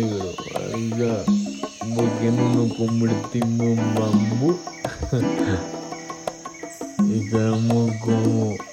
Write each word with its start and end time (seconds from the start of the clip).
mientras 0.00 1.26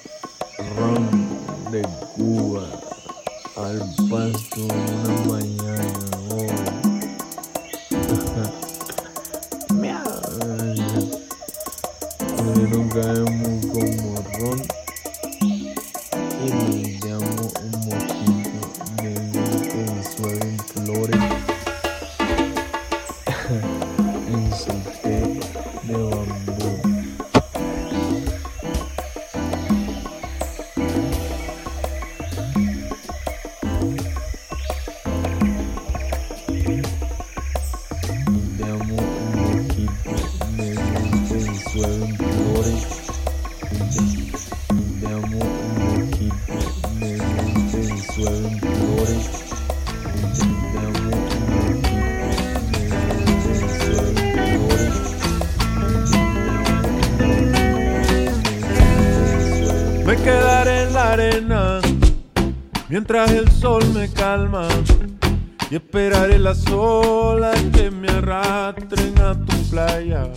y 65.70 65.76
esperaré 65.76 66.38
las 66.38 66.66
olas 66.70 67.60
que 67.72 67.90
me 67.90 68.08
arrastren 68.08 69.18
a 69.20 69.34
tu 69.34 69.56
playa. 69.70 70.28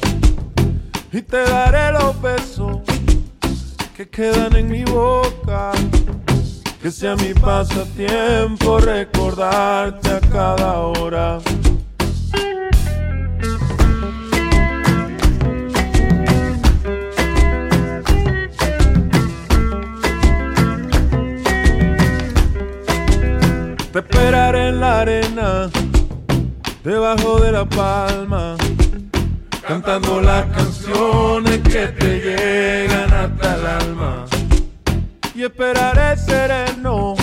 Y 1.12 1.22
te 1.22 1.38
daré 1.38 1.92
los 1.94 2.22
besos 2.22 2.80
que 3.96 4.10
quedan 4.10 4.56
en 4.56 4.70
mi 4.70 4.84
boca. 4.84 5.72
Que 6.82 6.90
sea 6.90 7.16
mi 7.16 7.34
pasatiempo 7.34 8.80
recordarte 8.80 10.10
a 10.10 10.20
cada 10.20 10.80
hora 10.80 11.40
Te 23.92 24.00
esperaré 24.00 24.70
en 24.70 24.80
la 24.80 25.02
arena, 25.02 25.70
debajo 26.82 27.42
de 27.42 27.52
la 27.52 27.66
palma, 27.66 28.56
cantando 29.68 30.22
las 30.22 30.46
canciones 30.46 31.60
que 31.60 31.88
te 31.88 32.20
llegan 32.22 33.14
hasta 33.14 33.56
el 33.56 33.68
alma. 33.68 34.26
Y 35.36 35.44
esperaré 35.44 36.16
sereno, 36.16 37.16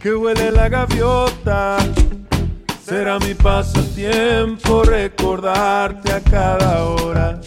que 0.00 0.14
huele 0.14 0.52
la 0.52 0.68
gaviota. 0.68 1.78
Será 2.84 3.18
mi 3.18 3.34
pasatiempo 3.34 4.84
recordarte 4.84 6.12
a 6.12 6.20
cada 6.20 6.84
hora. 6.84 7.40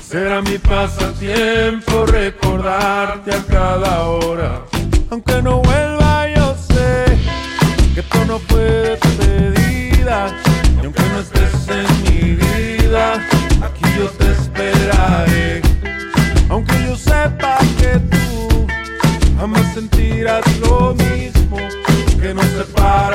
Será 0.00 0.40
mi 0.40 0.56
pasatiempo 0.58 2.06
recordarte 2.06 3.34
a 3.34 3.42
cada 3.42 4.04
hora. 4.04 4.62
Aunque 5.10 5.42
no 5.42 5.62
vuelva 5.62 5.98
que 7.98 8.02
esto 8.02 8.24
no 8.26 8.38
fue 8.38 8.62
despedida. 8.62 10.28
Y 10.80 10.84
aunque 10.84 11.02
no 11.02 11.18
estés 11.18 11.68
en 11.68 12.02
mi 12.04 12.34
vida, 12.36 13.14
aquí 13.60 13.84
yo 13.98 14.08
te 14.10 14.30
esperaré. 14.30 15.62
Aunque 16.48 16.74
yo 16.86 16.96
sepa 16.96 17.58
que 17.80 17.98
tú 18.10 18.66
jamás 19.36 19.74
sentirás 19.74 20.44
lo 20.58 20.94
mismo, 20.94 21.56
que 22.20 22.34
nos 22.34 22.46
separa 22.46 23.07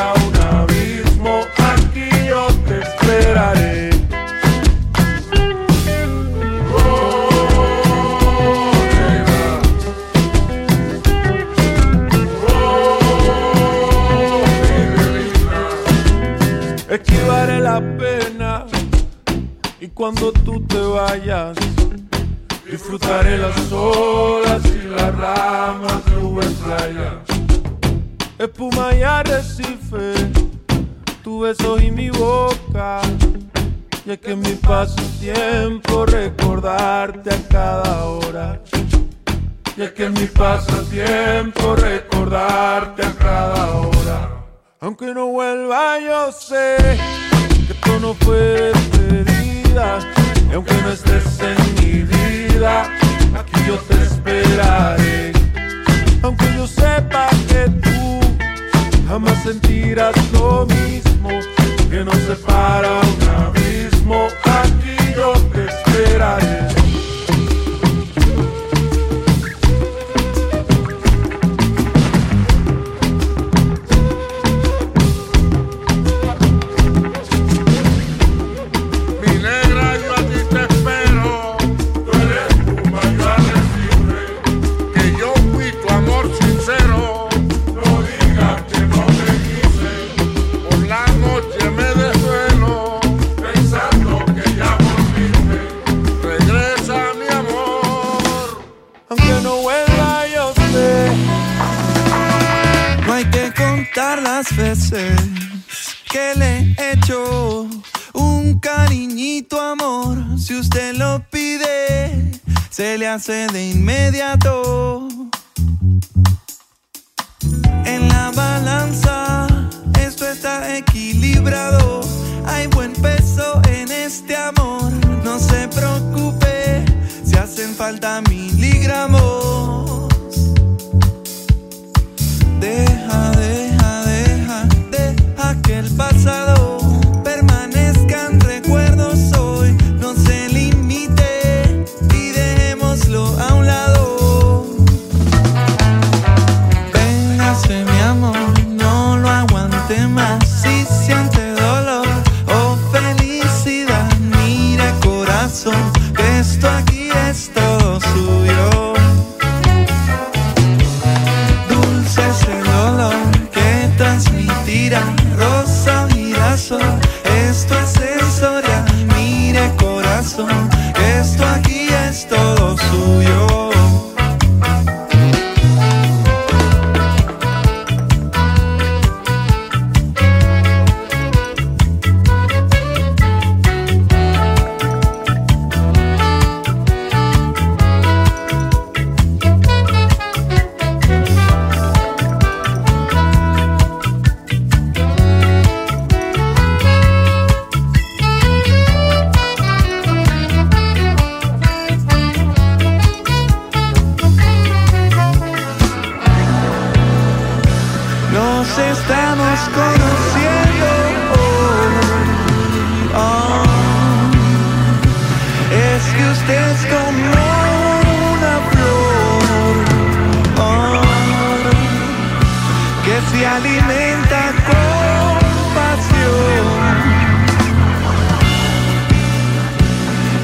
que 223.14 223.22
se 223.38 223.46
alimenta 223.46 224.42
con 224.68 225.38
pasión 225.76 226.96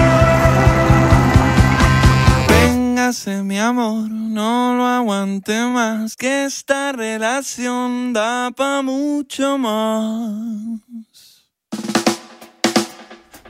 Véngase 2.48 3.42
mi 3.42 3.58
amor, 3.58 4.08
no 4.10 4.76
lo 4.76 4.86
aguante 4.86 5.64
más, 5.66 6.14
que 6.14 6.44
esta 6.44 6.92
relación 6.92 8.12
da 8.12 8.52
pa' 8.52 8.82
mucho 8.82 9.58
más. 9.58 10.80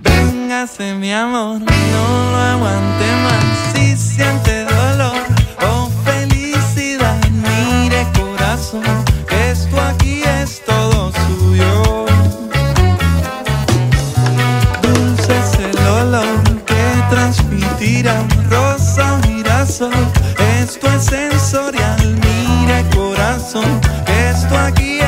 Véngase 0.00 0.94
mi 0.94 1.12
amor, 1.12 1.60
no 1.60 2.30
lo 2.32 2.38
aguante 2.38 3.06
más, 3.24 3.44
si 3.74 3.96
siente 3.96 4.64
dolor. 4.64 5.15
Esto 8.56 9.78
aquí 9.82 10.22
es 10.40 10.62
todo 10.64 11.12
suyo. 11.12 12.06
Dulce 14.80 15.38
es 15.38 15.58
el 15.58 15.86
olor 15.86 16.64
que 16.64 16.82
transmitirá 17.10 18.14
un 18.14 18.50
rosa 18.50 19.20
girasol. 19.26 19.92
Esto 20.62 20.88
es 20.90 21.04
sensorial, 21.04 22.18
Mire 22.24 22.82
corazón. 22.94 23.78
Esto 24.06 24.56
aquí 24.56 25.00
es 25.00 25.05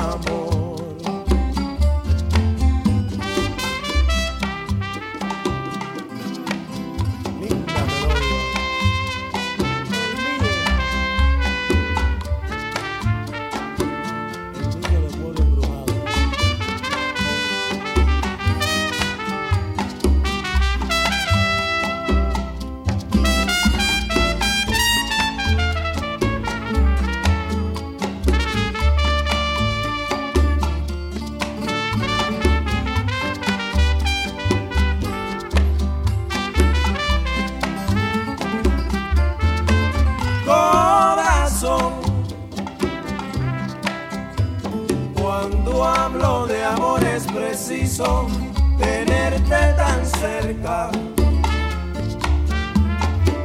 amor. 0.00 0.39
preciso 47.32 48.26
tenerte 48.78 49.74
tan 49.76 50.04
cerca, 50.06 50.90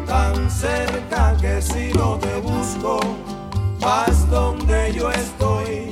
tan 0.05 0.49
cerca 0.49 1.35
que 1.39 1.61
si 1.61 1.91
no 1.93 2.17
te 2.17 2.39
busco, 2.39 2.99
vas 3.79 4.29
donde 4.29 4.93
yo 4.93 5.11
estoy. 5.11 5.91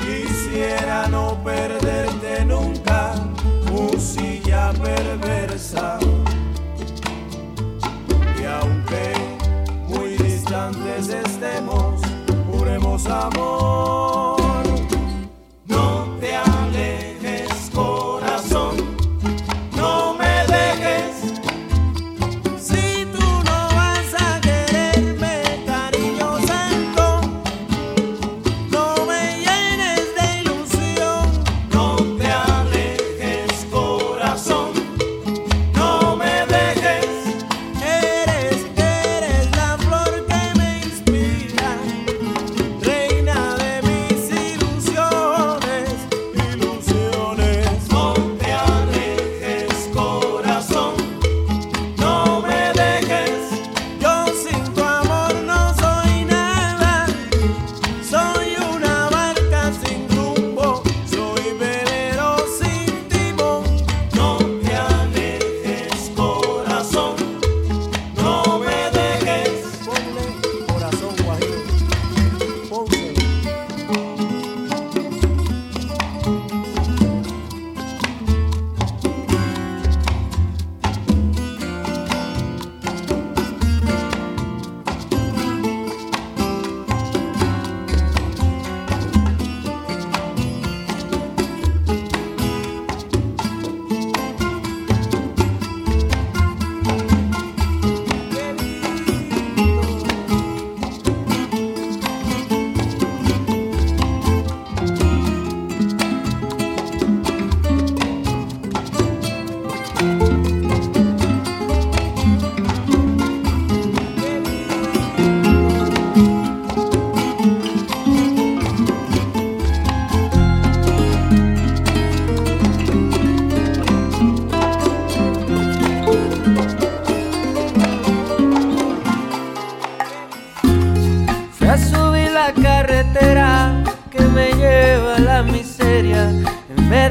Quisiera 0.00 1.08
no 1.08 1.38
perderte 1.42 2.44
nunca, 2.44 3.14
musilla 3.70 4.72
perversa. 4.72 5.98
Y 8.40 8.44
aunque 8.44 9.12
muy 9.88 10.16
distantes 10.16 11.08
estemos, 11.08 12.00
juremos 12.50 13.06
amor. 13.06 14.01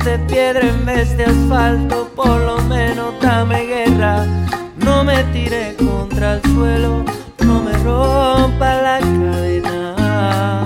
De 0.04 0.17
piedra 0.19 0.62
en 0.62 0.86
vez 0.86 1.15
de 1.17 1.26
asfalto, 1.26 2.10
por 2.15 2.39
lo 2.39 2.58
menos 2.63 3.13
dame 3.21 3.65
guerra. 3.65 4.26
No 4.78 5.04
me 5.04 5.24
tire 5.26 5.76
contra 5.78 6.36
el 6.36 6.41
suelo, 6.54 7.04
no 7.45 7.62
me 7.62 7.74
rompa 7.74 8.82
la 8.82 9.00
cadena. 9.00 10.63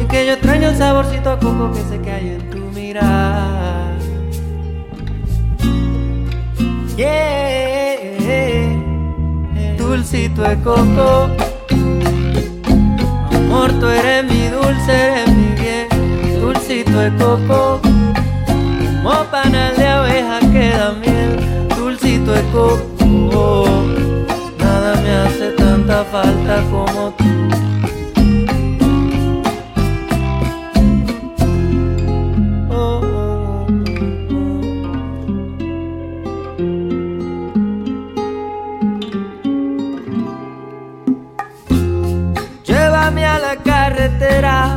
Y 0.00 0.04
que 0.06 0.26
yo 0.26 0.32
extraño 0.32 0.70
el 0.70 0.76
saborcito 0.76 1.30
a 1.30 1.38
coco 1.38 1.72
que 1.72 2.00
que 2.00 2.10
hay 2.10 2.28
en 2.30 2.50
tu 2.50 2.58
mirar. 2.74 3.94
Yeah, 6.96 7.76
dulcito 9.76 10.42
de 10.42 10.56
coco. 10.62 11.28
Amor, 13.32 13.72
tú 13.78 13.86
eres 13.86 14.24
mi 14.24 14.48
dulce, 14.48 15.25
dulcito 16.76 16.98
de 17.00 17.10
coco. 17.16 17.80
Como 19.02 19.24
panal 19.30 19.76
de 19.76 19.86
abeja 19.86 20.40
queda 20.52 20.92
miel, 20.92 21.68
dulcito 21.76 22.32
de 22.32 22.42
coco. 22.52 23.64
Nada 24.58 24.96
me 25.00 25.10
hace 25.10 25.50
tanta 25.52 26.04
falta 26.04 26.62
como 26.70 27.10
tú. 27.12 27.24
Llévame 42.64 43.24
a 43.24 43.38
la 43.38 43.56
carretera 43.56 44.75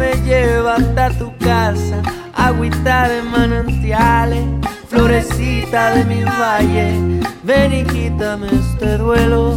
me 0.00 0.14
lleva 0.24 0.76
hasta 0.76 1.10
tu 1.10 1.36
casa, 1.36 2.00
agüita 2.34 3.06
de 3.06 3.22
manantiales, 3.22 4.46
florecita 4.88 5.94
de 5.94 6.04
mi 6.06 6.24
valle. 6.24 7.20
Ven 7.42 7.72
y 7.74 7.84
quítame 7.84 8.46
este 8.46 8.96
duelo, 8.96 9.56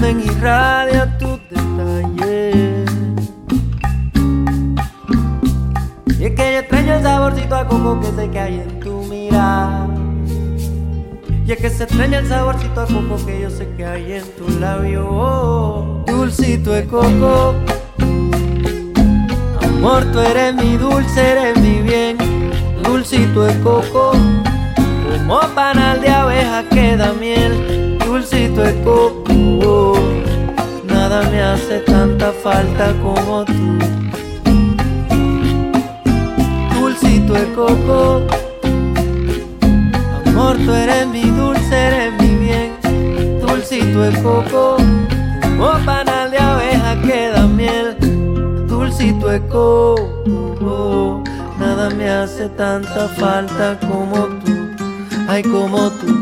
ven 0.00 0.20
y 0.20 0.26
irradia 0.26 1.18
tus 1.18 1.40
detalles. 1.50 2.90
Y 6.20 6.24
es 6.26 6.32
que 6.36 6.52
yo 6.52 6.58
extraño 6.60 6.94
el 6.94 7.02
saborcito 7.02 7.56
a 7.56 7.66
coco 7.66 8.00
que 8.00 8.12
sé 8.12 8.30
que 8.30 8.38
hay 8.38 8.60
en 8.60 8.78
tu 8.78 9.02
mirada. 9.02 9.88
Y 11.44 11.50
es 11.50 11.58
que 11.58 11.70
se 11.70 11.82
extraña 11.82 12.20
el 12.20 12.28
saborcito 12.28 12.82
a 12.82 12.86
coco 12.86 13.26
que 13.26 13.40
yo 13.40 13.50
sé 13.50 13.68
que 13.76 13.84
hay 13.84 14.12
en 14.12 14.24
tu 14.36 14.48
labio. 14.60 16.04
Dulcito 16.06 16.70
de 16.70 16.86
coco. 16.86 17.56
Amor, 19.84 20.04
tú 20.12 20.20
eres 20.20 20.54
mi 20.54 20.76
dulce, 20.76 21.32
eres 21.32 21.58
mi 21.58 21.82
bien. 21.82 22.16
Dulcito 22.84 23.42
de 23.42 23.58
coco. 23.62 24.12
Como 24.12 25.40
panal 25.56 26.00
de 26.00 26.08
abeja 26.08 26.62
que 26.70 26.96
da 26.96 27.12
miel. 27.12 27.98
Dulcito 27.98 28.60
de 28.60 28.80
coco. 28.84 29.94
Nada 30.84 31.28
me 31.32 31.42
hace 31.42 31.80
tanta 31.80 32.30
falta 32.30 32.94
como 33.02 33.44
tú. 33.44 33.78
Dulcito 36.78 37.32
de 37.32 37.52
coco. 37.52 38.22
Amor, 40.26 40.58
tú 40.58 40.74
eres 40.74 41.08
mi 41.08 41.24
dulce, 41.24 41.74
eres 41.74 42.12
mi 42.20 42.36
bien. 42.36 42.70
Dulcito 43.44 44.02
de 44.02 44.22
coco. 44.22 44.76
Como 45.42 45.72
panal 45.84 46.30
de 46.30 46.38
abeja 46.38 47.02
que 47.02 47.30
da 47.34 47.48
miel. 47.48 48.01
Dulcito 48.92 49.28
de 49.28 49.40
coco. 49.48 51.24
Nada 51.58 51.88
me 51.88 52.10
hace 52.10 52.46
tanta 52.50 53.08
falta 53.08 53.80
como 53.80 54.26
tú. 54.44 54.52
Ay, 55.28 55.42
como 55.42 55.90
tú. 55.92 56.21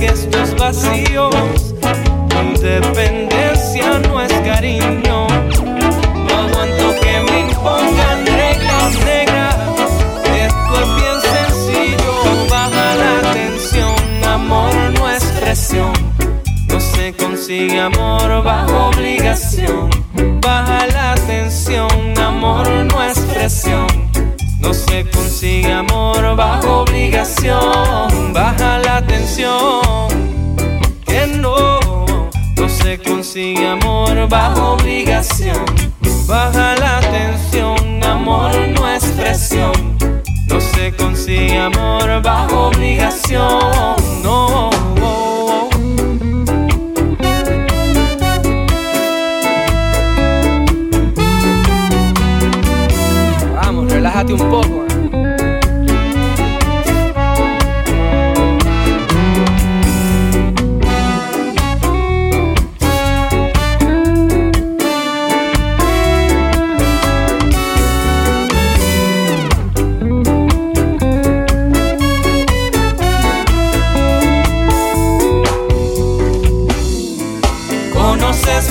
que 0.00 0.06
esto 0.06 0.42
es 0.42 0.54
vacío. 0.56 1.30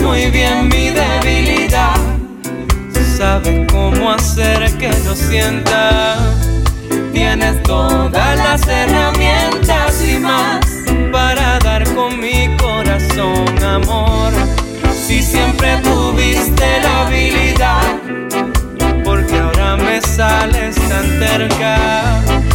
muy 0.09 0.31
bien 0.31 0.67
mi 0.69 0.89
debilidad. 0.89 1.95
Sabes 3.15 3.67
cómo 3.71 4.11
hacer 4.11 4.75
que 4.79 4.89
lo 5.05 5.15
sienta. 5.15 6.17
Tienes 7.13 7.61
todas 7.61 8.35
las 8.35 8.67
herramientas 8.67 10.03
y 10.03 10.17
más 10.17 10.65
para 11.11 11.59
dar 11.59 11.83
con 11.93 12.19
mi 12.19 12.49
corazón 12.57 13.63
amor. 13.63 14.31
Si 14.91 15.21
siempre 15.21 15.77
tuviste 15.83 16.67
la 16.81 17.05
habilidad, 17.05 17.87
porque 19.03 19.37
ahora 19.37 19.77
me 19.77 20.01
sales 20.01 20.75
tan 20.89 21.05
cerca 21.19 22.48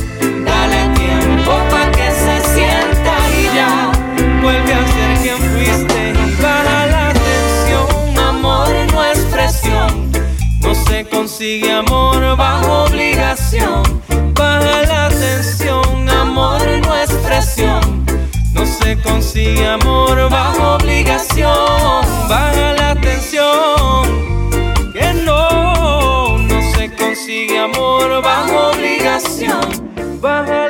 se 10.95 11.05
consigue 11.07 11.73
amor 11.73 12.37
bajo 12.37 12.85
obligación. 12.85 13.83
Baja 14.33 14.83
la 14.87 15.09
tensión, 15.09 16.09
amor 16.09 16.61
no 16.87 16.95
es 16.95 17.11
presión. 17.27 18.07
No 18.53 18.65
se 18.65 18.97
consigue 19.03 19.67
amor 19.67 20.31
bajo 20.31 20.77
obligación. 20.77 22.03
Baja 22.29 22.75
la 22.81 22.95
tensión, 22.95 24.05
que 24.93 25.13
no, 25.25 26.39
no 26.39 26.59
se 26.75 26.95
consigue 26.95 27.59
amor 27.59 28.23
bajo 28.23 28.71
obligación. 28.71 29.67
Baja 30.21 30.64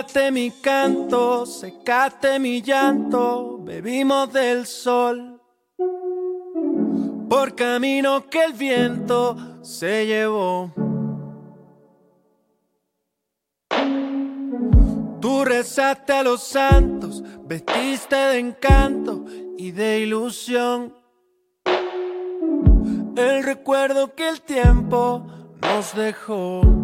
Ahogaste 0.00 0.30
mi 0.30 0.50
canto, 0.50 1.44
secaste 1.44 2.38
mi 2.38 2.62
llanto, 2.62 3.58
bebimos 3.58 4.32
del 4.32 4.64
sol. 4.64 5.38
Por 7.28 7.54
caminos 7.54 8.24
que 8.30 8.44
el 8.44 8.54
viento 8.54 9.36
se 9.60 10.06
llevó. 10.06 10.72
Tú 15.20 15.44
rezaste 15.44 16.14
a 16.14 16.22
los 16.22 16.44
santos, 16.44 17.22
vestiste 17.44 18.16
de 18.16 18.38
encanto 18.38 19.26
y 19.58 19.70
de 19.70 20.00
ilusión. 20.00 20.94
El 23.16 23.44
recuerdo 23.44 24.14
que 24.14 24.30
el 24.30 24.40
tiempo 24.40 25.26
nos 25.60 25.94
dejó. 25.94 26.79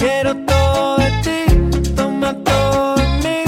Quiero 0.00 0.34
todo 0.46 0.96
de 0.96 1.10
ti, 1.22 1.92
toma 1.94 2.32
todo 2.42 2.94
de 2.96 3.04
mí. 3.22 3.44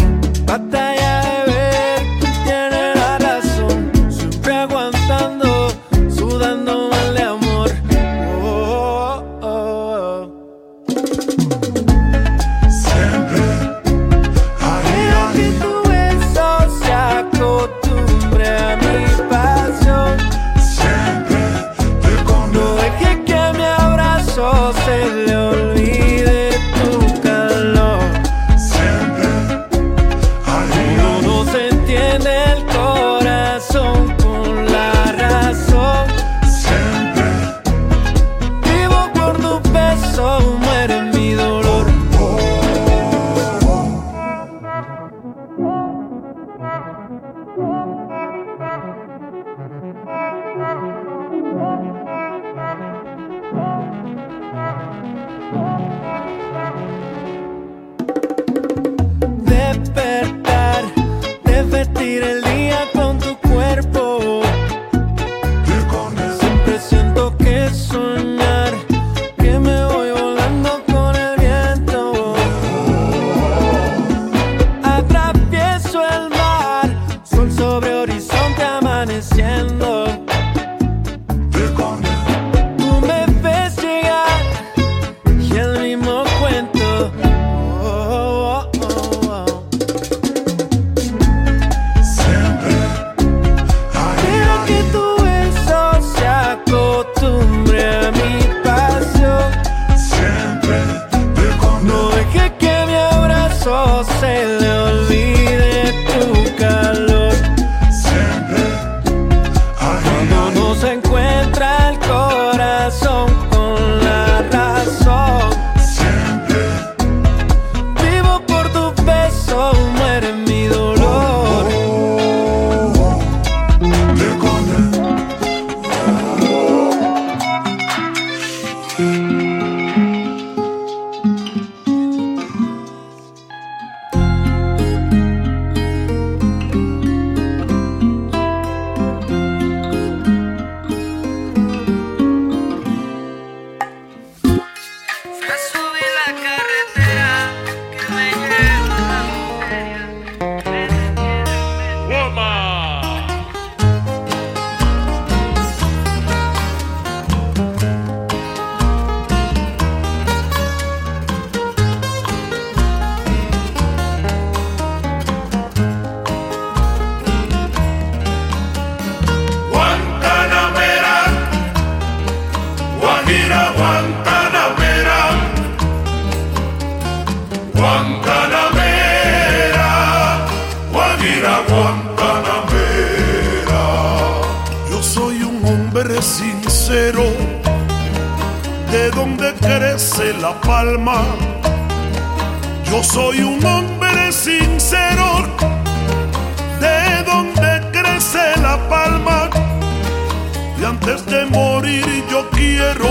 Antes 201.03 201.27
de 201.27 201.44
morir 201.46 202.05
yo 202.31 202.48
quiero 202.50 203.09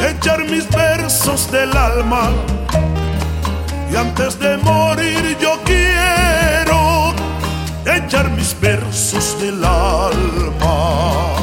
echar 0.00 0.44
mis 0.50 0.68
versos 0.70 1.50
del 1.52 1.76
alma. 1.76 2.30
Y 3.92 3.96
antes 3.96 4.36
de 4.40 4.56
morir 4.58 5.36
yo 5.40 5.52
quiero 5.64 7.14
echar 7.86 8.28
mis 8.30 8.58
versos 8.60 9.40
del 9.40 9.64
alma. 9.64 11.36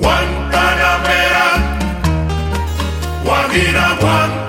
Guantanamera, 0.00 1.48
Guajira, 3.24 3.96
Guantanamera, 4.00 4.41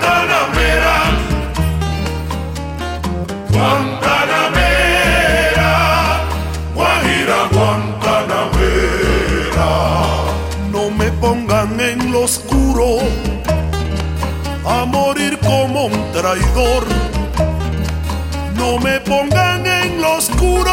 traidor. 16.24 16.86
No 18.56 18.78
me 18.78 18.98
pongan 19.00 19.66
en 19.66 20.00
lo 20.00 20.16
oscuro 20.16 20.72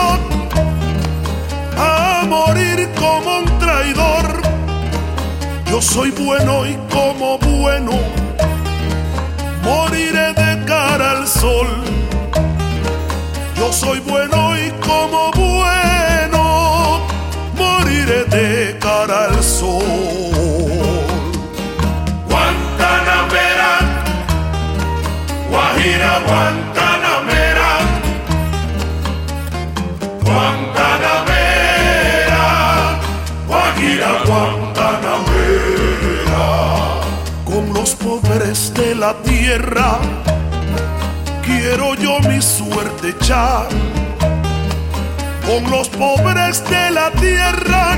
a 1.77 2.23
morir 2.25 2.89
como 2.97 3.39
un 3.39 3.59
traidor. 3.59 4.41
Yo 5.69 5.81
soy 5.81 6.11
bueno 6.11 6.65
y 6.65 6.75
como 6.89 7.37
bueno 7.37 7.91
moriré 9.61 10.31
de 10.41 10.63
cara 10.63 11.11
al 11.17 11.27
sol. 11.27 11.67
Yo 13.57 13.73
soy 13.73 13.99
bueno 13.99 14.55
y 14.57 14.71
como 14.79 15.31
bueno 15.33 17.01
moriré 17.57 18.23
de 18.23 18.79
cara 18.79 19.25
al 19.25 19.43
sol. 19.43 20.30
Guantanamera, 25.81 27.81
Guantanamera, 30.23 32.45
Guajira 33.47 34.11
Guantanamera. 34.23 36.45
Con 37.45 37.73
los 37.73 37.95
pobres 37.95 38.71
de 38.75 38.93
la 38.93 39.15
tierra 39.23 39.97
quiero 41.43 41.95
yo 41.95 42.19
mi 42.29 42.39
suerte 42.43 43.09
echar. 43.09 43.67
Con 45.47 45.67
los 45.71 45.89
pobres 45.89 46.63
de 46.69 46.91
la 46.91 47.09
tierra 47.09 47.97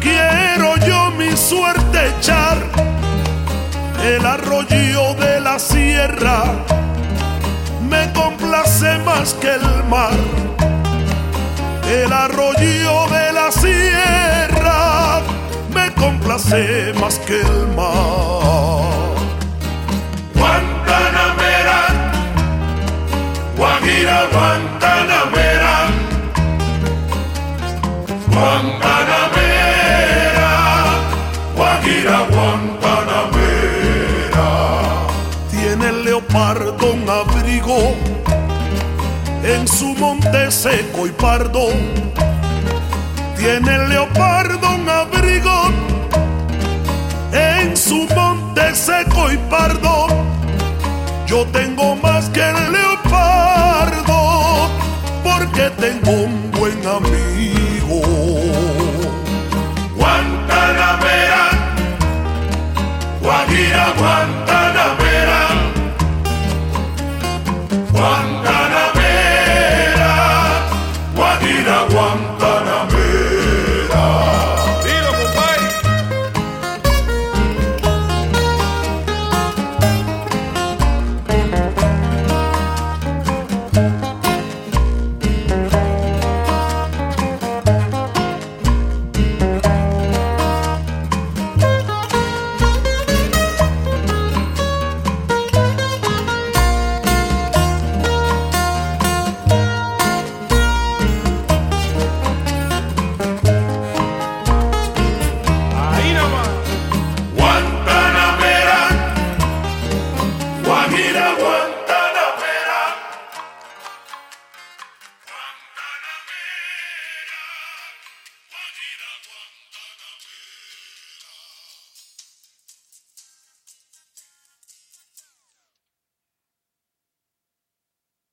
quiero 0.00 0.78
yo 0.78 1.10
mi 1.10 1.36
suerte 1.36 2.08
echar. 2.18 2.56
El 4.02 4.24
arroyo 4.24 5.14
de 5.14 5.40
la 5.40 5.58
sierra 5.58 6.44
me 7.88 8.12
complace 8.12 8.98
más 9.00 9.34
que 9.34 9.54
el 9.54 9.84
mar. 9.88 10.12
El 11.90 12.12
arroyo 12.12 13.08
de 13.08 13.32
la 13.32 13.50
sierra 13.50 15.20
me 15.74 15.92
complace 15.94 16.92
más 17.00 17.18
que 17.20 17.40
el 17.40 17.66
mar. 17.76 18.86
Guantanamera, 20.34 21.80
Guajira 23.56 24.26
Guantanamera, 24.32 25.76
Guantanamera, 28.30 30.50
Guajira 31.56 32.18
Guantanamera. 32.30 32.77
Leopardo 36.28 36.92
un 36.92 37.08
abrigo 37.08 37.94
en 39.42 39.66
su 39.66 39.94
monte 39.94 40.50
seco 40.50 41.06
y 41.06 41.10
pardo. 41.10 41.68
Tiene 43.38 43.74
el 43.74 43.88
leopardo 43.88 44.74
un 44.74 44.88
abrigo 44.88 45.70
en 47.32 47.74
su 47.74 48.06
monte 48.14 48.74
seco 48.74 49.32
y 49.32 49.38
pardo. 49.48 50.06
Yo 51.26 51.46
tengo 51.46 51.96
más 51.96 52.28
que 52.28 52.42
el 52.42 52.72
leopardo 52.72 54.68
porque 55.24 55.70
tengo 55.78 56.10
un 56.10 56.50
buen 56.50 56.86
amigo. 56.86 57.57